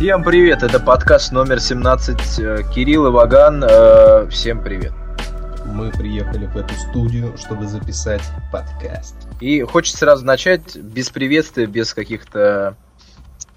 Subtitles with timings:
[0.00, 3.62] Всем привет, это подкаст номер 17 э, Кирилл и Ваган.
[3.62, 4.94] Э, Всем привет.
[5.66, 9.14] Мы приехали в эту студию, чтобы записать подкаст.
[9.42, 12.78] И хочется сразу начать без приветствия, без каких-то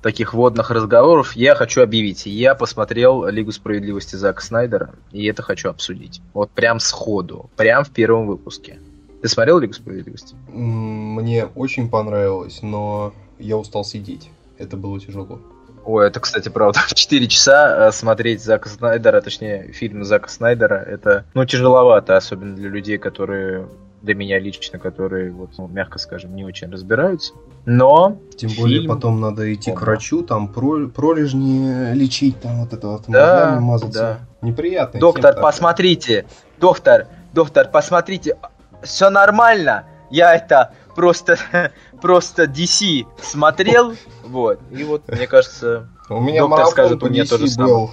[0.01, 1.31] таких водных разговоров.
[1.37, 6.21] Я хочу объявить, я посмотрел Лигу справедливости Зака Снайдера, и это хочу обсудить.
[6.33, 8.79] Вот прям сходу, прям в первом выпуске.
[9.21, 10.35] Ты смотрел Лигу справедливости?
[10.49, 14.29] Мне очень понравилось, но я устал сидеть.
[14.57, 15.39] Это было тяжело.
[15.85, 16.79] Ой, это, кстати, правда.
[16.87, 22.55] В 4 часа э, смотреть Зака Снайдера, точнее, фильм Зака Снайдера, это, ну, тяжеловато, особенно
[22.55, 23.67] для людей, которые,
[24.01, 27.33] для меня лично, которые, вот, ну, мягко скажем, не очень разбираются.
[27.65, 28.93] Но Тем более Фильм.
[28.95, 29.85] потом надо идти к Ого.
[29.85, 33.99] врачу, там про- пролежни лечить, там вот это вот Да, мазаться.
[33.99, 34.19] да.
[34.47, 34.99] Неприятно.
[34.99, 36.25] Доктор, посмотрите!
[36.59, 38.37] Доктор, доктор, посмотрите!
[38.83, 39.85] Все нормально!
[40.09, 41.37] Я это просто,
[42.03, 44.59] просто DC смотрел, вот.
[44.71, 47.89] И вот, мне кажется, У меня доктор скажет, по у меня DC то же самое.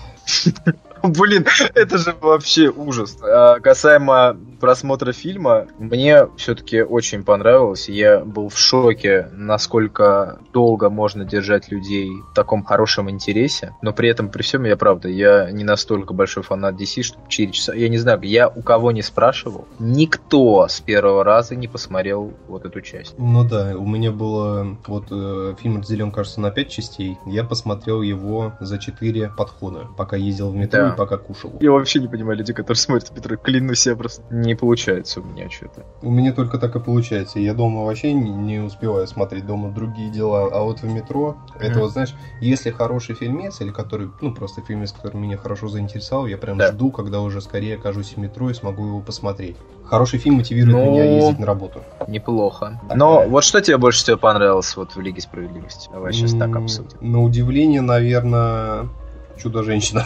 [1.05, 3.17] Блин, это же вообще ужас.
[3.23, 7.89] А, касаемо просмотра фильма, мне все-таки очень понравилось.
[7.89, 13.75] Я был в шоке, насколько долго можно держать людей в таком хорошем интересе.
[13.83, 17.53] Но при этом, при всем, я правда, я не настолько большой фанат DC, что 4
[17.53, 17.75] часа.
[17.75, 22.65] Я не знаю, я у кого не спрашивал, никто с первого раза не посмотрел вот
[22.65, 23.15] эту часть.
[23.19, 24.77] Ну да, у меня было...
[24.87, 27.17] Вот э, фильм разделен, кажется, на 5 частей.
[27.27, 30.89] Я посмотрел его за 4 подхода, пока ездил в метро Да.
[30.91, 31.53] и пока кушал.
[31.61, 33.37] Я вообще не понимаю людей, которые смотрят Петра.
[33.37, 34.23] Клянусь, я просто...
[34.31, 35.85] Не получается у меня что-то.
[36.03, 37.39] У меня только так и получается.
[37.41, 41.73] Я дома вообще не, не успеваю смотреть дома другие дела, а вот в метро, это
[41.73, 41.81] Мгм.
[41.81, 46.39] вот знаешь, если хороший фильмец или который, ну просто фильмец, который меня хорошо заинтересовал, я
[46.39, 46.73] прям Да.
[46.73, 49.57] жду, когда уже скорее окажусь в метро и смогу его посмотреть.
[49.85, 51.83] Хороший фильм мотивирует Ну, меня ездить на работу.
[52.07, 52.81] Неплохо.
[52.89, 52.95] Да.
[52.95, 55.89] Но вот что тебе больше всего понравилось вот в Лиге Справедливости?
[55.91, 56.97] Давай сейчас так М, обсудим.
[57.01, 58.89] На удивление, наверное,
[59.37, 60.05] Чудо-женщина.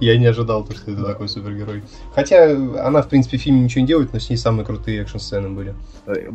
[0.00, 1.82] Я не ожидал, то, что это такой супергерой.
[2.14, 5.50] Хотя она, в принципе, в фильме ничего не делает, но с ней самые крутые экшн-сцены
[5.50, 5.74] были.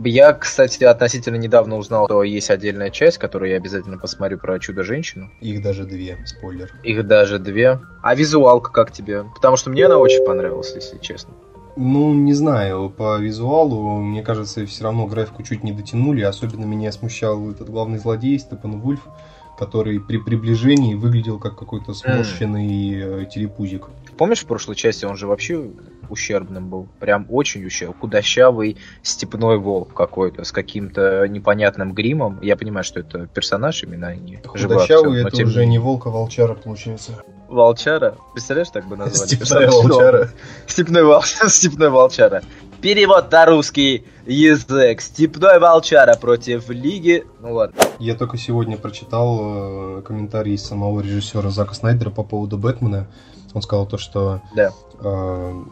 [0.05, 5.29] Я, кстати, относительно недавно узнал, что есть отдельная часть, которую я обязательно посмотрю про Чудо-женщину.
[5.39, 6.73] Их даже две, спойлер.
[6.83, 7.79] Их даже две.
[8.01, 9.25] А визуалка как тебе?
[9.35, 11.33] Потому что мне она очень понравилась, если честно.
[11.77, 16.21] Ну, не знаю, по визуалу, мне кажется, все равно графику чуть не дотянули.
[16.21, 19.07] Особенно меня смущал этот главный злодей, Степан Вульф,
[19.61, 23.89] который при приближении выглядел как какой-то сморщенный э, телепузик.
[24.17, 25.69] Помнишь, в прошлой части он же вообще
[26.09, 26.87] ущербным был?
[26.99, 27.95] Прям очень ущербный.
[27.99, 32.39] Худощавый степной волк какой-то с каким-то непонятным гримом.
[32.41, 35.73] Я понимаю, что это персонаж именно, а не актер, Худощавый но это тем уже менее.
[35.73, 37.23] не волк, а волчара получается.
[37.47, 38.17] Волчара.
[38.33, 39.27] Представляешь, так бы назвали?
[39.27, 40.29] Степная волчара.
[40.65, 41.21] Степной, вол...
[41.47, 42.41] Степной волчара.
[42.81, 45.01] Перевод на русский язык.
[45.01, 47.23] Степной волчара против Лиги...
[47.39, 47.79] Ну ладно.
[47.99, 53.07] Я только сегодня прочитал э, комментарий самого режиссера Зака Снайдера по поводу Бэтмена.
[53.53, 54.41] Он сказал то, что...
[54.55, 54.71] Да.
[54.99, 55.63] э,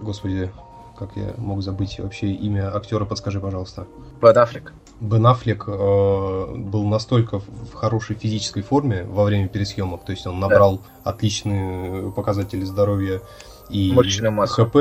[0.00, 0.52] господи,
[0.96, 3.88] как я мог забыть вообще имя актера, подскажи, пожалуйста.
[4.22, 4.72] Бен Аффлек.
[5.00, 10.38] Бен Аффлек э, был настолько в хорошей физической форме во время пересъемок, то есть он
[10.38, 13.20] набрал отличные показатели здоровья
[13.68, 14.64] и Мышечную массу.
[14.64, 14.76] ХП,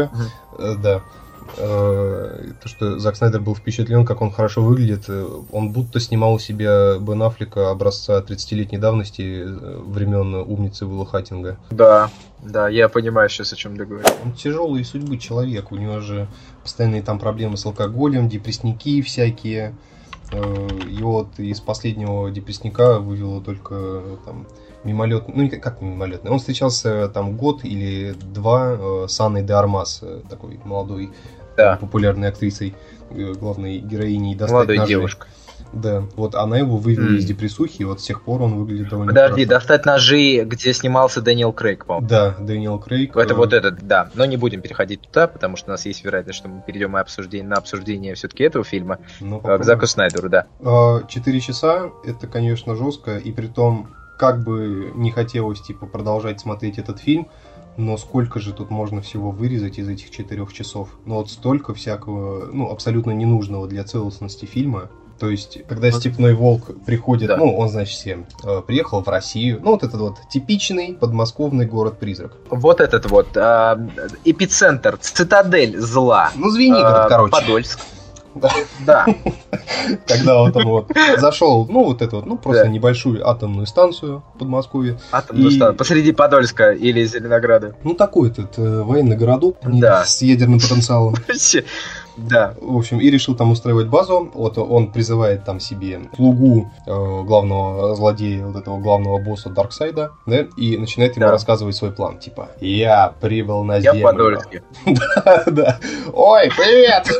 [0.59, 1.02] Э, да.
[1.58, 6.34] Э, То, что Зак Снайдер был впечатлен, как он хорошо выглядит, э, он будто снимал
[6.34, 11.58] у себя Бен Аффлека образца 30-летней давности э, времен умницы Уилла Хаттинга.
[11.70, 12.10] Да,
[12.44, 14.08] да, я понимаю сейчас, о чем ты говоришь.
[14.24, 16.28] Он тяжелый судьбы человек, у него же
[16.64, 19.76] постоянные там проблемы с алкоголем, депрессники всякие.
[20.32, 24.48] Его вот из последнего депрессника вывело только там
[24.85, 29.53] мимолетный, ну не как- мимолетный, он встречался там год или два э, с Анной де
[29.53, 31.12] Армас, э, такой молодой,
[31.57, 31.78] Да.
[31.81, 32.75] популярной актрисой,
[33.12, 34.90] э, главной героиней «Достать Молодой ножи».
[34.90, 35.28] девушка.
[35.73, 37.18] Да, вот она его вывела М.
[37.18, 39.59] из депрессухи, и вот с тех пор он выглядит довольно Подожди, хорошо.
[39.59, 42.07] достать ножи, где снимался Дэниел Крейг, по-моему.
[42.07, 43.16] Да, Дэниел Крейг.
[43.17, 44.09] Это э, вот этот, да.
[44.13, 46.99] Но не будем переходить туда, потому что у нас есть вероятность, что мы перейдем и
[47.02, 48.99] обсуждение, на обсуждение все-таки этого фильма.
[49.20, 49.64] ну, э, К попробуем.
[49.66, 50.46] Заку Снайдеру, да.
[51.09, 56.78] Четыре часа это, конечно, жестко, и при том, как бы не хотелось типа продолжать смотреть
[56.78, 57.28] этот фильм,
[57.78, 60.90] но сколько же тут можно всего вырезать из этих четырех часов?
[61.06, 64.90] Ну вот столько всякого, ну абсолютно ненужного для целостности фильма.
[65.20, 65.91] То есть, когда.
[65.91, 67.38] Степной Волк приходит, Да.
[67.38, 72.34] ну, он, значит, всем, э, приехал в Россию, ну, вот этот вот типичный подмосковный город-призрак.
[72.50, 73.79] Вот этот вот а,
[74.26, 76.32] эпицентр, цитадель зла.
[76.35, 77.32] Ну, Звенигород, А, короче.
[77.32, 77.79] Подольск.
[78.35, 78.52] Да.
[78.85, 79.05] Да.
[80.08, 84.40] Когда вот он вот зашел, ну, вот эту вот, ну, просто небольшую атомную станцию в
[84.40, 85.78] Подмосковье, Атомную станцию.
[85.78, 87.76] Посреди Подольска или Зеленограда.
[87.84, 89.58] Ну, такой этот э, военный городок
[90.05, 91.16] с ядерным потенциалом.
[92.17, 92.53] Да.
[92.61, 94.32] В общем, и решил там устраивать базу.
[94.34, 96.90] Вот он призывает там себе слугу э,
[97.23, 101.31] главного злодея, вот этого главного босса Дарксайда, да, и начинает ему Да.
[101.34, 102.17] рассказывать свой план.
[102.20, 104.03] Типа, я прибыл на Я землю.
[104.03, 104.61] Подольский.
[105.26, 105.79] Да, да.
[106.14, 107.11] Ой, привет!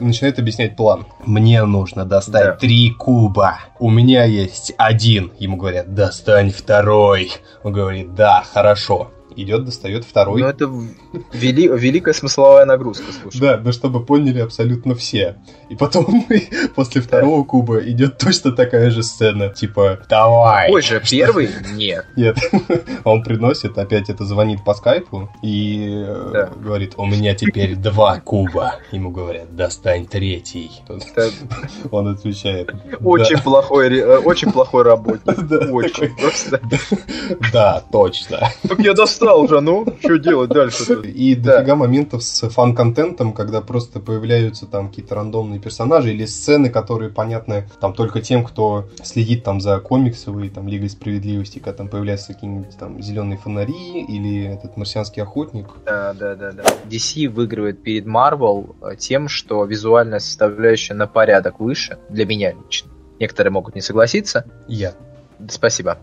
[0.00, 1.06] Начинает объяснять план.
[1.24, 2.52] Мне нужно достать Да.
[2.52, 3.58] три куба.
[3.78, 5.32] У меня есть один.
[5.38, 7.32] Ему говорят, достань второй.
[7.62, 9.10] Он говорит, да, хорошо.
[9.36, 10.40] Идет, достает второй.
[10.40, 10.64] Ну, это
[11.34, 13.38] вели- великая смысловая нагрузка, слушай.
[13.38, 15.36] Да, да чтобы поняли абсолютно все.
[15.68, 16.26] И потом
[16.74, 19.50] после второго куба идет точно такая же сцена.
[19.50, 20.70] Типа, давай.
[20.72, 21.50] Ой же, первый?
[21.74, 22.06] Нет.
[22.16, 22.38] Нет,
[23.04, 28.76] он приносит, опять это звонит по скайпу и э, говорит, у меня теперь два куба.
[28.90, 30.70] Ему говорят, достань третий.
[31.90, 32.70] Он отвечает,
[33.04, 35.36] очень плохой, э, очень плохой работник.
[35.46, 36.16] Да, Очень.
[36.16, 36.60] Просто.
[37.52, 38.48] да, точно.
[38.66, 41.00] Так я достал уже, ну, что делать дальше?
[41.02, 41.56] И Да.
[41.58, 47.68] дофига моментов с фан-контентом, когда просто появляются там какие-то рандомные персонажи или сцены, которые понятны
[47.80, 52.76] там только тем, кто следит там за комиксовой, там, Лигой Справедливости, когда там появляются какие-нибудь
[52.78, 55.66] там зеленые фонари или этот марсианский охотник.
[55.84, 56.62] Да, да, да, да.
[56.88, 62.90] DC выигрывает перед Marvel э, тем, что визуальная составляющая на порядок выше, для меня лично.
[63.18, 64.44] Некоторые могут не согласиться.
[64.68, 64.94] Я.
[65.48, 65.98] Спасибо.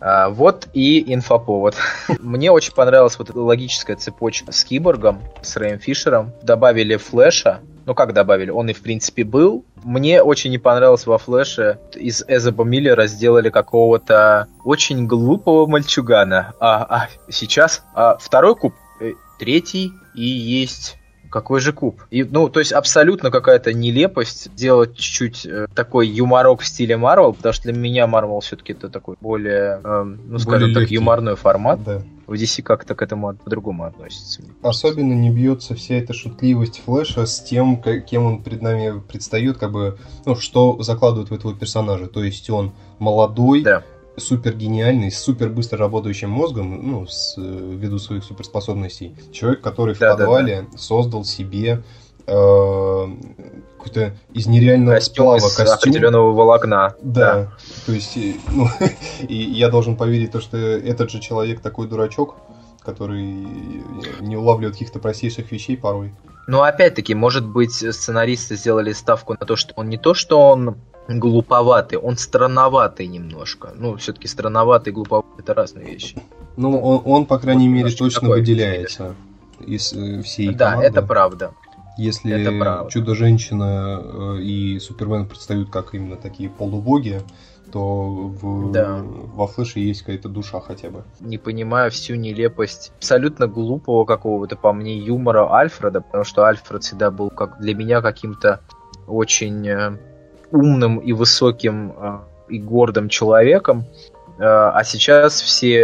[0.00, 1.74] А, вот и инфоповод.
[2.20, 6.32] Мне очень понравилась вот эта логическая цепочка с Киборгом, с Рэем Фишером.
[6.42, 7.60] Добавили Флэша.
[7.86, 8.50] Ну как добавили?
[8.50, 9.64] Он и в принципе был.
[9.82, 11.78] Мне очень не понравилось во Флэше.
[11.94, 16.52] Из Эзоба Миллера сделали какого-то очень глупого мальчугана.
[16.60, 20.97] А, а сейчас а, второй куб, э, третий и есть
[21.30, 22.02] какой же куб?
[22.10, 27.32] И, ну, то есть абсолютно какая-то нелепость делать чуть-чуть э, такой юморок в стиле Марвел,
[27.32, 30.94] потому что для меня Марвел все-таки это такой более, эм, ну, скажем так, легкий.
[30.94, 31.82] юморной формат.
[31.84, 32.02] Да.
[32.26, 34.42] В DC как-то к этому по-другому относится.
[34.60, 39.72] Особенно не бьется вся эта шутливость Флэша с тем, кем он перед нами предстает, как
[39.72, 39.96] бы,
[40.26, 42.06] ну, что закладывают в этого персонажа.
[42.06, 43.82] То есть он молодой, Да.
[44.18, 49.14] Супер гениальный, с супер быстро работающим мозгом, ну, с, э, ввиду своих суперспособностей.
[49.32, 51.82] Человек, который в Да, да, подвале создал себе
[52.26, 53.06] э,
[53.78, 55.74] какой-то из нереального Костюм сплава из костюм.
[55.74, 56.94] определенного волокна.
[57.02, 57.52] Да.
[57.86, 58.66] То есть, э, ну,
[59.28, 62.36] и я должен поверить, то, что этот же человек такой дурачок,
[62.80, 63.22] который
[64.20, 66.14] не улавливает каких-то простейших вещей порой.
[66.46, 70.76] Но опять-таки, может быть, сценаристы сделали ставку на то, что он не то, что он
[71.08, 73.72] глуповатый, он странноватый немножко.
[73.74, 76.16] Ну, все-таки странноватый и глуповатый это разные вещи.
[76.56, 79.14] Ну, он, он по крайней Вот мере, немножко точно выделяется
[79.60, 80.86] из э, всей да, команды.
[80.86, 81.52] это правда.
[81.96, 82.88] Если.
[82.90, 87.22] Чудо-женщина и Супермен предстают как именно такие полубоги,
[87.72, 88.08] то
[88.40, 89.02] в, Да.
[89.02, 91.04] во Флэше есть какая-то душа хотя бы.
[91.20, 97.10] не понимаю всю нелепость абсолютно глупого какого-то, по мне, юмора Альфреда, потому что Альфред всегда
[97.10, 98.60] был как для меня каким-то
[99.06, 99.98] очень э,
[100.50, 102.18] умным и высоким э,
[102.48, 103.84] и гордым человеком.
[104.38, 105.80] Э, а сейчас все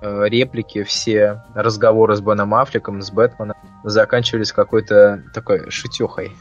[0.00, 6.32] э, реплики, все разговоры с Беном Аффлеком, с Бэтменом заканчивались какой-то такой шутехой,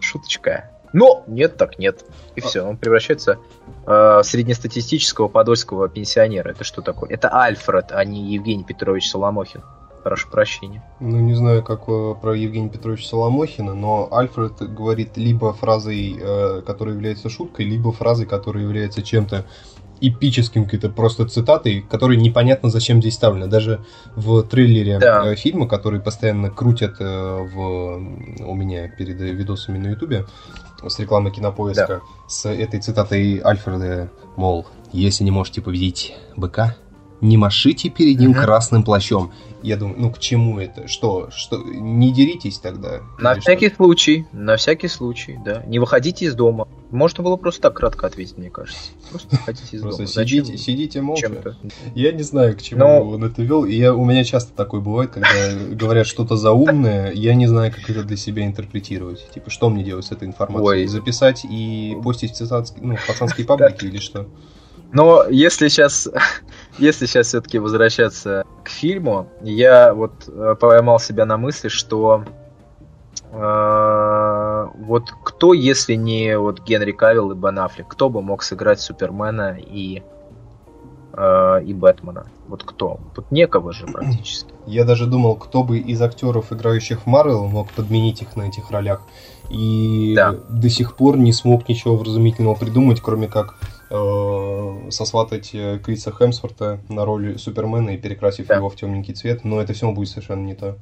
[0.00, 0.70] шуточка.
[0.92, 2.04] Но нет, так нет.
[2.36, 3.38] И все, он превращается
[3.84, 6.50] э, в среднестатистического подольского пенсионера.
[6.50, 7.10] Это что такое?
[7.10, 9.62] Это Альфред, а не Евгений Петрович Соломохин.
[10.04, 10.82] Прошу прощения.
[11.00, 16.60] Ну, не знаю, как э, про Евгения Петровича Соломохина, но Альфред говорит либо фразой, э,
[16.66, 19.46] которая является шуткой, либо фразой, которая является чем-то
[20.02, 23.46] эпическим, какой-то просто цитатой, которая непонятно зачем здесь вставлена.
[23.46, 23.82] Даже
[24.14, 25.24] в трейлере Да.
[25.32, 30.26] э, фильма, который постоянно крутят в, у меня перед видосами на ютубе
[30.86, 36.76] с рекламой кинопоиска, с этой цитатой Альфреда, мол, если не можете победить быка,
[37.22, 38.40] не машите перед ним Мгм.
[38.42, 39.32] красным плащом.
[39.64, 40.88] Я думаю, ну к чему это?
[40.88, 41.30] Что?
[41.34, 41.56] Что?
[41.56, 43.00] Не деритесь тогда?
[43.18, 45.62] На всякий случай, на всякий случай, да.
[45.66, 46.68] Не выходите из дома.
[46.90, 48.90] Можно было просто так кратко ответить, мне кажется.
[49.08, 49.88] Просто выходите из что?
[49.88, 50.08] Просто дома.
[50.08, 51.22] сидите, Зачем сидите молча.
[51.28, 51.56] чем-то?
[51.94, 53.64] Я не знаю, к чему Но- он это вел.
[53.64, 55.30] И я, у меня часто такое бывает, когда
[55.70, 59.30] говорят что-то заумное, я не знаю, как это для себя интерпретировать.
[59.32, 60.82] Типа, что мне делать с этой информацией?
[60.82, 60.86] Ой.
[60.88, 64.28] Записать и постить в цитатские, ну, в пацанские паблики или что?
[64.92, 66.08] Но если сейчас,
[66.78, 72.24] если сейчас все-таки возвращаться к фильму, я вот э, поймал себя на мысли, что
[73.32, 78.80] э, вот кто, если не вот Генри Кавилл и Бен Аффлек, кто бы мог сыграть
[78.80, 80.02] Супермена и
[81.12, 82.26] э, и Бэтмена?
[82.48, 83.00] Вот кто?
[83.16, 84.52] Вот некого же практически.
[84.66, 88.70] Я даже думал, кто бы из актеров, играющих в Марвел, мог подменить их на этих
[88.70, 89.02] ролях.
[89.50, 90.34] И Да.
[90.48, 93.56] до сих пор не смог ничего вразумительного придумать, кроме как
[94.90, 98.56] сосватать э, Криса Хемсворта на роль Супермена и перекрасив Да.
[98.56, 100.76] его в темненький цвет, но это все будет совершенно не то.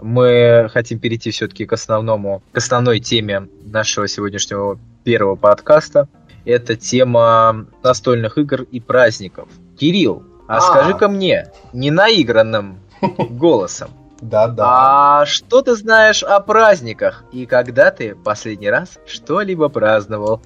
[0.00, 6.08] Мы хотим перейти все-таки к основному, к основной теме нашего сегодняшнего первого подкаста.
[6.44, 9.48] Это тема настольных игр и праздников.
[9.78, 10.60] Кирилл, а, А.
[10.60, 12.78] скажи-ка мне, не наигранным
[13.30, 15.20] голосом, Да-да.
[15.22, 20.40] а что ты знаешь о праздниках и когда ты последний раз что-либо праздновал?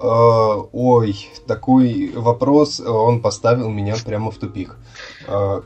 [0.00, 4.76] Э, ой, такой вопрос, э, он поставил меня прямо в тупик.
[5.26, 5.60] Э,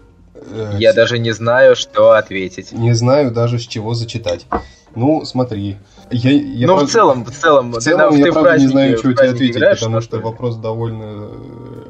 [0.79, 2.73] Я даже не знаю, что ответить.
[2.73, 4.47] Не знаю даже с чего зачитать.
[4.95, 5.77] Ну, смотри.
[6.11, 8.97] Я, я ну, в просто- целом, в целом, в целом я в правда не знаю,
[8.97, 10.23] в что тебе ответить, играешь, потому что ли?
[10.23, 11.31] вопрос довольно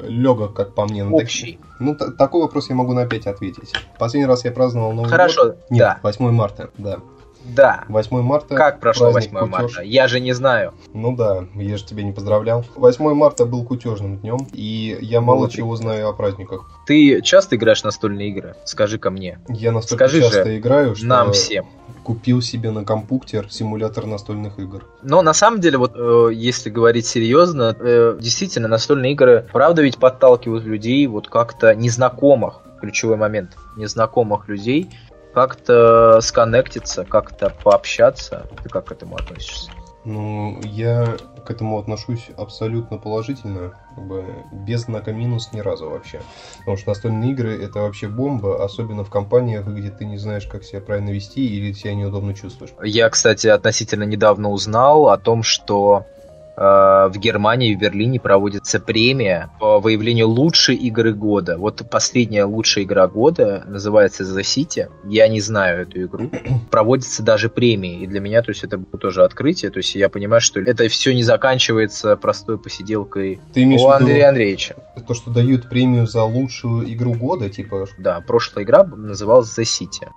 [0.07, 1.03] легок, как по мне.
[1.03, 1.59] Ну, так- общий.
[1.79, 3.73] ну, та- такой вопрос я могу на 5 ответить.
[3.99, 5.57] Последний раз я праздновал Новый Хорошо, год.
[5.69, 6.99] Нет, да, 8 марта, да.
[7.43, 7.83] Да.
[7.89, 8.55] 8 марта.
[8.55, 9.61] Как прошло праздник 8 кутёж.
[9.75, 9.81] марта?
[9.83, 10.73] Я же не знаю.
[10.93, 12.65] Ну да, я же тебя не поздравлял.
[12.75, 15.51] 8 марта был кутежным днем, и я мало Вот.
[15.51, 16.69] чего знаю о праздниках.
[16.85, 18.55] Ты часто играешь настольные игры?
[18.65, 19.39] Скажи-ка мне.
[19.49, 21.65] Я настолько Скажи часто же играю, что Нам всем.
[22.03, 24.85] купил себе на компьютер симулятор настольных игр.
[25.03, 29.97] Но на самом деле, вот э, если говорить серьезно, э, действительно, настольные игры, правда ведь
[29.97, 34.89] подталкивают людей вот как-то незнакомых, ключевой момент, незнакомых людей,
[35.33, 38.47] как-то сконнектиться, как-то пообщаться.
[38.63, 39.71] Ты как к этому относишься?
[40.05, 46.21] Ну, я к этому отношусь абсолютно положительно, как бы без знака минус ни разу вообще.
[46.59, 50.63] Потому что настольные игры это вообще бомба, особенно в компаниях, где ты не знаешь, как
[50.65, 52.71] себя правильно вести или себя неудобно чувствуешь.
[52.83, 56.05] Я, кстати, относительно недавно узнал о том, что
[56.55, 61.57] в Германии, в Берлине проводится премия по выявлению лучшей игры года.
[61.57, 64.89] Вот последняя лучшая игра года называется The City.
[65.05, 66.29] Я не знаю эту игру.
[66.71, 68.01] Проводится даже премии.
[68.01, 69.71] И для меня, то есть, это было тоже открытие.
[69.71, 74.75] То есть, я понимаю, что это все не заканчивается простой посиделкой Ты у Андрея Андреевича.
[75.07, 80.07] то, что дают премию за лучшую игру года, типа Да, прошлая игра называлась The City.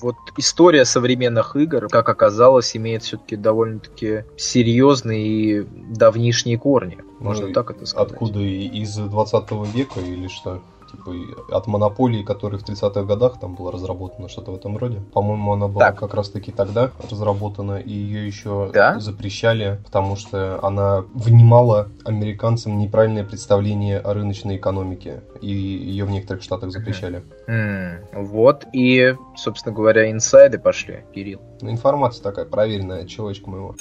[0.00, 6.98] Вот история современных игр, как оказалось, имеет все-таки довольно-таки серьезные и давнишние корни.
[7.18, 8.12] Можно Ну, так это сказать.
[8.12, 10.60] откуда из 20 века или что?
[10.92, 15.00] Типа и от монополии, которая в 30-х годах там была разработана, что-то в этом роде.
[15.12, 15.98] По-моему, она была Так.
[15.98, 19.00] как раз-таки тогда разработана, и ее еще Да?
[19.00, 26.42] запрещали, потому что она внимала американцам неправильное представление о рыночной экономике, и ее в некоторых
[26.42, 27.22] штатах запрещали.
[27.46, 31.40] М, Вот, и, собственно говоря, инсайды пошли, Кирилл.
[31.62, 33.74] Ну, информация такая проверенная человечка моего.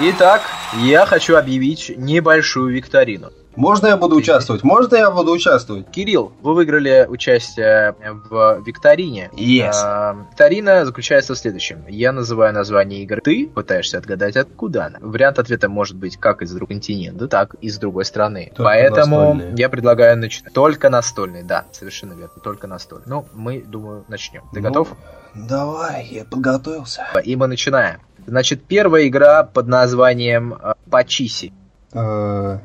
[0.00, 0.42] Итак,
[0.84, 3.30] я хочу объявить небольшую викторину.
[3.58, 4.62] Можно я буду участвовать?
[4.62, 5.90] Можно я буду участвовать?
[5.90, 7.96] Кирилл, вы выиграли участие
[8.30, 9.30] в викторине.
[9.32, 9.72] Yes.
[9.82, 11.84] А, Викторина заключается в следующем.
[11.88, 13.20] Я называю название игры.
[13.20, 14.98] Ты пытаешься отгадать, откуда она.
[15.00, 18.52] Вариант ответа может быть как из другого континента, так и с другой стороны.
[18.54, 19.54] Только Поэтому настольные.
[19.56, 20.52] я предлагаю начинать.
[20.52, 22.40] Только настольный, да, совершенно верно.
[22.40, 23.06] Только настольный.
[23.08, 24.42] Ну, мы, думаю, начнем.
[24.52, 24.88] Ты Ну, готов?
[25.34, 27.06] Давай, я подготовился.
[27.24, 27.98] И мы начинаем.
[28.24, 31.52] Значит, первая игра под названием э, Пачиси.
[31.92, 32.58] Э,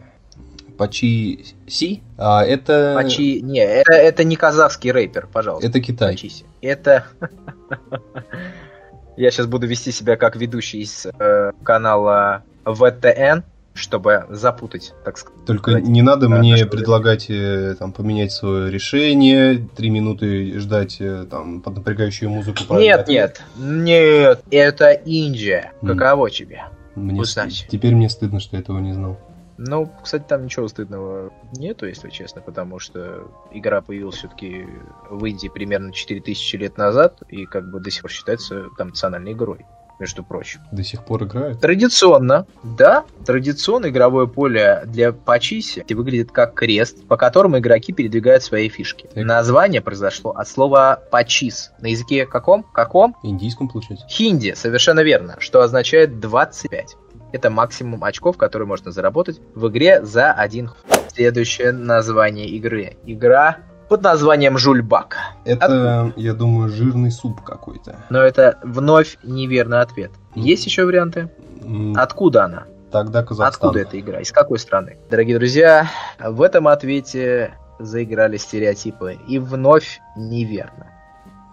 [0.77, 2.01] Пачи Си?
[2.17, 2.93] А, это...
[2.95, 3.41] Пачи...
[3.41, 5.67] Не, это, это не казахский рэпер, пожалуйста.
[5.67, 6.13] Это Китай.
[6.13, 6.45] Пачиси.
[6.61, 7.05] Это...
[9.17, 13.43] Я сейчас буду вести себя как ведущий из э, канала ВТН,
[13.75, 15.45] чтобы запутать, так сказать.
[15.45, 21.25] Только не надо Да, мне предлагать э, там поменять свое решение, три минуты ждать э,
[21.29, 22.75] там под напрягающую музыку.
[22.75, 23.41] Нет, ответ.
[23.55, 25.73] нет, нет, это Индия.
[25.85, 26.63] Каково тебе?
[26.95, 27.67] Мне узнать.
[27.69, 29.19] Теперь мне стыдно, что я этого не знал.
[29.57, 34.67] Ну, кстати, там ничего стыдного нету, если честно, потому что игра появилась все-таки
[35.09, 39.33] в Индии примерно 4000 лет назад, и как бы до сих пор считается там национальной
[39.33, 39.65] игрой,
[39.99, 40.61] между прочим.
[40.71, 41.61] До сих пор играют.
[41.61, 48.69] Традиционно, да, традиционно игровое поле для Пачиси выглядит как крест, по которому игроки передвигают свои
[48.69, 49.07] фишки.
[49.13, 49.23] Так.
[49.23, 51.71] Название произошло от слова пачис.
[51.79, 52.63] На языке каком?
[52.63, 53.15] Каком?
[53.23, 54.07] Индийском, получается.
[54.07, 56.97] Хинди, совершенно верно, что означает 25.
[57.33, 60.75] Это максимум очков, которые можно заработать в игре за один х-
[61.13, 62.95] Следующее название игры.
[63.05, 63.57] Игра
[63.89, 65.17] под названием Жульбак.
[65.45, 67.97] Это, я думаю, жирный суп какой-то.
[68.09, 70.11] Но это вновь неверный ответ.
[70.35, 71.29] Есть еще варианты?
[71.63, 72.63] М, Откуда она?
[72.91, 73.69] Тогда Казахстан.
[73.69, 74.19] Откуда эта игра?
[74.21, 74.97] Из какой страны?
[75.09, 75.87] Дорогие друзья,
[76.19, 79.17] в этом ответе заиграли стереотипы.
[79.27, 80.87] И вновь неверно.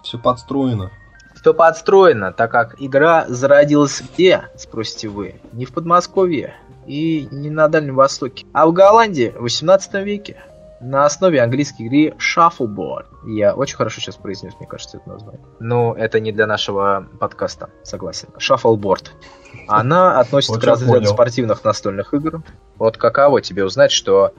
[0.03, 0.91] Все подстроено.
[1.41, 5.41] Все подстроено, так как игра зародилась где, спросите вы?
[5.53, 6.55] Не в Подмосковье
[6.87, 10.37] и не на Дальнем Востоке, а в Голландии в 18 веке.
[10.81, 13.07] на основе английской игры Shuffleboard.
[13.27, 15.41] Я очень хорошо сейчас произнес, мне кажется, это название.
[15.61, 18.29] Но это не для нашего подкаста, согласен.
[18.39, 19.09] Shuffleboard.
[19.69, 22.43] Она относится к разряду спортивных настольных игр.
[22.77, 24.33] Вот каково тебе узнать, что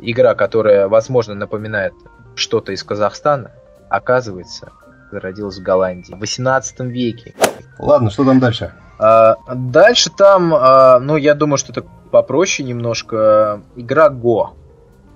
[0.00, 1.94] игра, которая, возможно, напоминает
[2.34, 3.52] что-то из Казахстана,
[3.88, 4.72] оказывается,
[5.14, 7.34] зародилась в Голландии в 18 веке.
[7.78, 8.72] Ладно, что там дальше?
[8.98, 13.62] А, дальше там, а, ну, я думаю, что это попроще немножко.
[13.76, 14.54] Игра Го.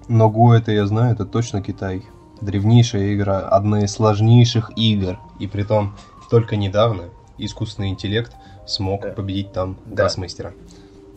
[0.09, 2.03] Но Го это я знаю, это точно Китай.
[2.41, 5.19] Древнейшая игра, одна из сложнейших игр.
[5.41, 5.97] И при том
[6.31, 7.05] только недавно
[7.39, 8.33] искусственный интеллект
[8.67, 9.09] смог да.
[9.09, 10.05] победить там да.
[10.05, 10.53] гроссмейстера.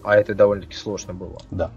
[0.04, 1.40] А это довольно-таки сложно было.
[1.52, 1.70] Да.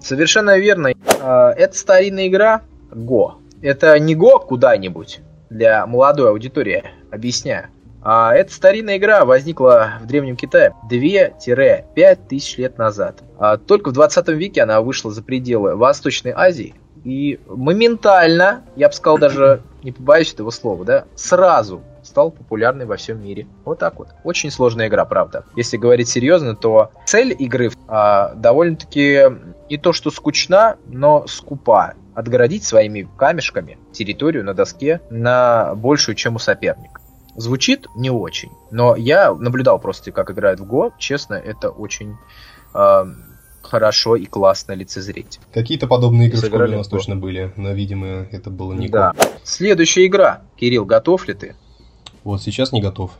[0.00, 0.90] Совершенно верно.
[1.22, 3.38] А, это старинная игра Го.
[3.62, 5.20] Это не Го куда-нибудь
[5.52, 7.68] для молодой аудитории, объясняю.
[8.04, 13.22] А эта старинная игра возникла в Древнем Китае 2-5 тысяч лет назад.
[13.38, 16.74] А только в 20 веке она вышла за пределы Восточной Азии.
[17.04, 22.96] И моментально, я бы сказал даже, не побоюсь этого слова, да, сразу стал популярной во
[22.96, 23.46] всем мире.
[23.64, 24.08] Вот так вот.
[24.24, 25.44] Очень сложная игра, правда.
[25.56, 29.24] Если говорить серьезно, то цель игры а, довольно-таки
[29.70, 31.94] не то что скучна, но скупа.
[32.14, 37.00] Отгородить своими камешками территорию на доске на большую, чем у соперника.
[37.34, 40.92] Звучит не очень, но я наблюдал просто, как играют в Го.
[40.98, 42.16] Честно, это очень
[42.74, 43.04] э,
[43.62, 45.40] хорошо и классно лицезреть.
[45.54, 49.14] Какие-то подобные игры в школе у нас точно были, но, видимо, это было не Да.
[49.44, 50.42] Следующая игра.
[50.56, 51.56] Кирилл, готов ли ты?
[52.24, 53.12] Вот сейчас не готов.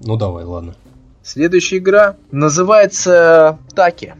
[0.00, 0.74] Ну давай, ладно.
[1.22, 4.14] Следующая игра называется Таки.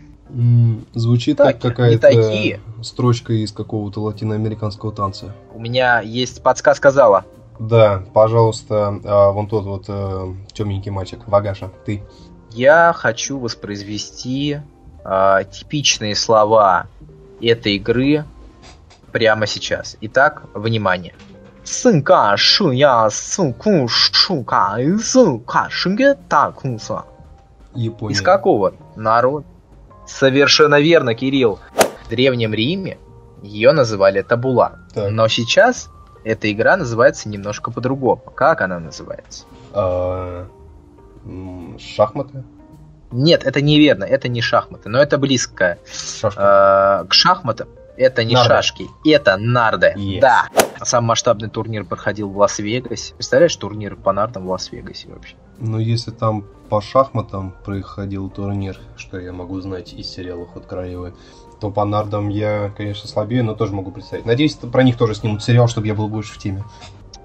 [0.95, 1.59] звучит таки.
[1.59, 5.35] как какая-то строчка из какого-то латиноамериканского танца.
[5.55, 7.25] У меня есть подсказка зала.
[7.59, 12.03] Да, пожалуйста, а, вон тот вот э, темненький мальчик, Вагаша, ты.
[12.53, 14.61] Я хочу воспроизвести
[15.05, 16.87] э, типичные слова
[17.43, 18.25] этой игры
[19.13, 19.99] прямо сейчас.
[20.01, 21.15] Итак, внимание.
[21.71, 27.05] Сынка шуя суку шука сука шунге такунса.
[27.75, 28.13] Япония.
[28.13, 29.47] Из какого народа?
[30.05, 31.61] Совершенно верно, Кирилл.
[32.05, 32.99] В Древнем Риме
[33.43, 34.81] ее называли табула.
[34.93, 35.13] Так.
[35.13, 35.91] Но сейчас
[36.25, 38.23] эта игра называется немножко по-другому.
[38.35, 39.45] Как она называется?
[39.73, 40.49] А,
[41.79, 42.43] шахматы?
[43.13, 45.79] Нет, это неверно, это не шахматы, но это близко
[46.23, 47.69] э, к шахматам.
[48.01, 48.49] Это не нарды.
[48.49, 49.93] шашки, это нарды.
[49.95, 50.21] Yes.
[50.21, 50.49] Да.
[50.83, 53.13] Сам масштабный турнир проходил в Лас-Вегасе.
[53.13, 55.37] Представляешь, турнир по нардам в Лас-Вегасе вообще?
[55.59, 61.15] Ну, если там по шахматам проходил турнир, что я могу знать из сериала «Ход королевы»,
[61.61, 64.25] то по нардам я, конечно, слабее, но тоже могу представить.
[64.25, 66.65] Надеюсь, про них тоже снимут сериал, чтобы я был больше в теме.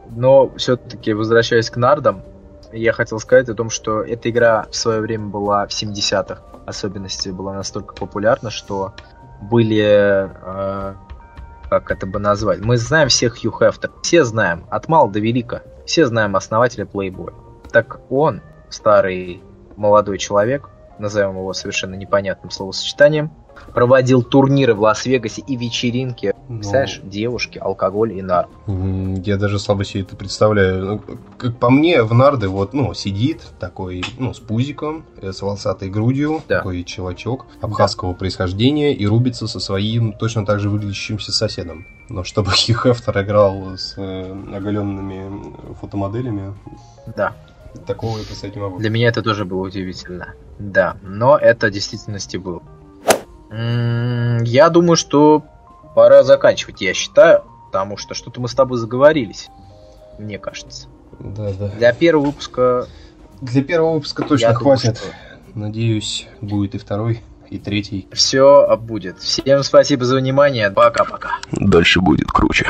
[0.09, 2.21] Но все-таки, возвращаясь к нардам,
[2.73, 6.41] я хотел сказать о том, что эта игра в свое время была в 70-х.
[6.65, 8.93] Особенности была настолько популярна, что
[9.41, 9.83] были...
[9.83, 10.95] Э,
[11.69, 12.59] как это бы назвать?
[12.59, 13.91] Мы знаем всех Хью Хефтер.
[14.01, 15.63] Все знаем, от мала до велика.
[15.85, 17.33] Все знаем основателя Playboy.
[17.71, 19.41] Так он, старый
[19.75, 20.69] молодой человек,
[20.99, 23.31] назовем его совершенно непонятным словосочетанием,
[23.73, 26.34] проводил турниры в Лас-Вегасе и вечеринки.
[26.47, 28.47] Ну, Представляешь, девушки, алкоголь и нар.
[28.67, 30.85] Я даже слабо себе это представляю.
[30.85, 31.01] Ну,
[31.37, 35.89] как по мне, в нарды вот, ну, сидит такой, ну, с пузиком, э, с волосатой
[35.89, 36.57] грудью, да.
[36.57, 38.19] такой чувачок абхазского да.
[38.19, 41.87] происхождения и рубится со своим точно так же выглядящимся соседом.
[42.09, 46.53] Но чтобы Хью Хефтер играл с э, оголенными фотомоделями...
[47.15, 47.33] Да.
[47.87, 48.77] Такого я представить не могу.
[48.77, 50.33] Для меня это тоже было удивительно.
[50.59, 52.61] Да, но это в действительности было.
[53.51, 55.43] Я думаю, что
[55.95, 59.49] пора заканчивать, я считаю, потому что что-то мы с тобой заговорились,
[60.19, 60.87] мне кажется.
[61.19, 61.69] Да, да.
[61.69, 62.87] Для первого выпуска...
[63.41, 64.99] Для первого выпуска точно я хватит.
[64.99, 65.59] Думаю, что...
[65.59, 68.07] Надеюсь, будет и второй, и третий.
[68.11, 69.19] Все будет.
[69.19, 70.69] Всем спасибо за внимание.
[70.69, 71.39] Пока-пока.
[71.51, 72.67] Дальше будет круче.